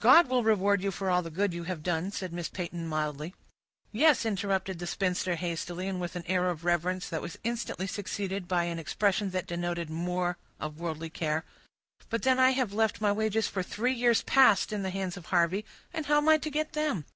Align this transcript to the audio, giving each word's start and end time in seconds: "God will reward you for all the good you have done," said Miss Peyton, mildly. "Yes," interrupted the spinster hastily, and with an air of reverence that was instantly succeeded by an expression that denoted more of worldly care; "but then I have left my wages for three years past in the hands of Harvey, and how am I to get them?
"God 0.00 0.28
will 0.28 0.44
reward 0.44 0.82
you 0.82 0.90
for 0.90 1.08
all 1.08 1.22
the 1.22 1.30
good 1.30 1.54
you 1.54 1.62
have 1.64 1.82
done," 1.82 2.10
said 2.10 2.30
Miss 2.30 2.50
Peyton, 2.50 2.86
mildly. 2.86 3.34
"Yes," 3.90 4.26
interrupted 4.26 4.78
the 4.78 4.86
spinster 4.86 5.34
hastily, 5.34 5.88
and 5.88 5.98
with 5.98 6.14
an 6.14 6.24
air 6.26 6.50
of 6.50 6.66
reverence 6.66 7.08
that 7.08 7.22
was 7.22 7.38
instantly 7.42 7.86
succeeded 7.86 8.46
by 8.46 8.64
an 8.64 8.78
expression 8.78 9.30
that 9.30 9.46
denoted 9.46 9.88
more 9.88 10.36
of 10.60 10.78
worldly 10.78 11.08
care; 11.08 11.46
"but 12.10 12.20
then 12.22 12.38
I 12.38 12.50
have 12.50 12.74
left 12.74 13.00
my 13.00 13.12
wages 13.12 13.48
for 13.48 13.62
three 13.62 13.94
years 13.94 14.20
past 14.24 14.74
in 14.74 14.82
the 14.82 14.90
hands 14.90 15.16
of 15.16 15.24
Harvey, 15.32 15.64
and 15.94 16.04
how 16.04 16.18
am 16.18 16.28
I 16.28 16.36
to 16.36 16.50
get 16.50 16.74
them? 16.74 17.06